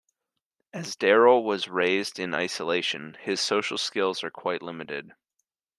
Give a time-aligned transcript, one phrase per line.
[0.73, 5.11] As Daryl was raised in isolation, his social skills are quite limited.